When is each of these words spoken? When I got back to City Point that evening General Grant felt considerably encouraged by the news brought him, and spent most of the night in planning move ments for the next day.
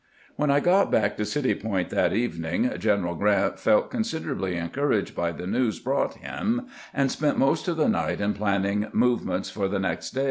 When 0.35 0.49
I 0.49 0.59
got 0.61 0.89
back 0.89 1.15
to 1.17 1.25
City 1.25 1.53
Point 1.53 1.91
that 1.91 2.11
evening 2.11 2.71
General 2.79 3.13
Grant 3.13 3.59
felt 3.59 3.91
considerably 3.91 4.55
encouraged 4.55 5.15
by 5.15 5.31
the 5.31 5.45
news 5.45 5.77
brought 5.79 6.15
him, 6.15 6.65
and 6.91 7.11
spent 7.11 7.37
most 7.37 7.67
of 7.67 7.77
the 7.77 7.87
night 7.87 8.19
in 8.19 8.33
planning 8.33 8.87
move 8.93 9.23
ments 9.23 9.51
for 9.51 9.67
the 9.67 9.77
next 9.77 10.09
day. 10.15 10.19